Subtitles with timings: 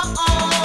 [0.00, 0.57] Oh.